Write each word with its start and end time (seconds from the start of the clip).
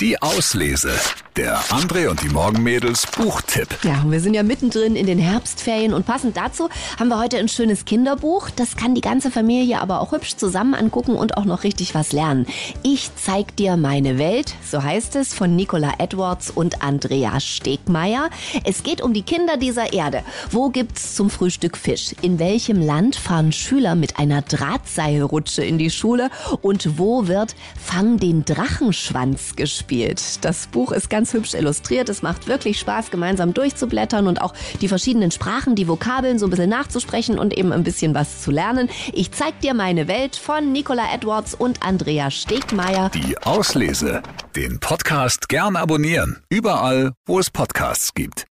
Die 0.00 0.16
Auslese. 0.22 0.98
Der 1.36 1.60
André 1.70 2.08
und 2.08 2.20
die 2.24 2.28
Morgenmädels 2.28 3.06
Buchtipp. 3.06 3.68
Ja, 3.84 4.02
wir 4.04 4.18
sind 4.18 4.34
ja 4.34 4.42
mittendrin 4.42 4.96
in 4.96 5.06
den 5.06 5.20
Herbstferien 5.20 5.94
und 5.94 6.04
passend 6.04 6.36
dazu 6.36 6.68
haben 6.98 7.06
wir 7.06 7.20
heute 7.20 7.38
ein 7.38 7.46
schönes 7.46 7.84
Kinderbuch. 7.84 8.50
Das 8.50 8.76
kann 8.76 8.96
die 8.96 9.00
ganze 9.00 9.30
Familie 9.30 9.80
aber 9.80 10.00
auch 10.00 10.10
hübsch 10.10 10.34
zusammen 10.34 10.74
angucken 10.74 11.14
und 11.14 11.36
auch 11.36 11.44
noch 11.44 11.62
richtig 11.62 11.94
was 11.94 12.10
lernen. 12.10 12.46
Ich 12.82 13.10
zeig 13.14 13.54
dir 13.54 13.76
meine 13.76 14.18
Welt, 14.18 14.54
so 14.68 14.82
heißt 14.82 15.14
es, 15.14 15.32
von 15.32 15.54
Nicola 15.54 15.92
Edwards 15.98 16.50
und 16.50 16.82
Andrea 16.82 17.38
Stegmeier. 17.38 18.28
Es 18.64 18.82
geht 18.82 19.00
um 19.00 19.14
die 19.14 19.22
Kinder 19.22 19.56
dieser 19.56 19.92
Erde. 19.92 20.24
Wo 20.50 20.70
gibt's 20.70 21.14
zum 21.14 21.30
Frühstück 21.30 21.76
Fisch? 21.76 22.12
In 22.22 22.40
welchem 22.40 22.80
Land 22.80 23.14
fahren 23.14 23.52
Schüler 23.52 23.94
mit 23.94 24.18
einer 24.18 24.42
Drahtseilrutsche 24.42 25.62
in 25.62 25.78
die 25.78 25.90
Schule? 25.90 26.28
Und 26.60 26.98
wo 26.98 27.28
wird 27.28 27.54
Fang 27.80 28.16
den 28.16 28.44
Drachenschwanz 28.44 29.54
gespielt? 29.54 30.44
Das 30.44 30.66
Buch 30.66 30.90
ist 30.90 31.08
ganz 31.08 31.19
hübsch 31.24 31.54
illustriert. 31.54 32.08
Es 32.08 32.22
macht 32.22 32.48
wirklich 32.48 32.78
Spaß, 32.78 33.10
gemeinsam 33.10 33.54
durchzublättern 33.54 34.26
und 34.26 34.40
auch 34.40 34.54
die 34.80 34.88
verschiedenen 34.88 35.30
Sprachen, 35.30 35.74
die 35.74 35.88
Vokabeln 35.88 36.38
so 36.38 36.46
ein 36.46 36.50
bisschen 36.50 36.70
nachzusprechen 36.70 37.38
und 37.38 37.56
eben 37.56 37.72
ein 37.72 37.84
bisschen 37.84 38.14
was 38.14 38.42
zu 38.42 38.50
lernen. 38.50 38.88
Ich 39.12 39.32
zeig 39.32 39.60
dir 39.60 39.74
meine 39.74 40.08
Welt 40.08 40.36
von 40.36 40.72
Nicola 40.72 41.04
Edwards 41.14 41.54
und 41.54 41.82
Andrea 41.82 42.30
Stegmeier. 42.30 43.10
Die 43.10 43.36
Auslese. 43.38 44.22
Den 44.56 44.80
Podcast 44.80 45.48
gern 45.48 45.76
abonnieren. 45.76 46.38
Überall, 46.48 47.12
wo 47.26 47.38
es 47.38 47.50
Podcasts 47.50 48.14
gibt. 48.14 48.46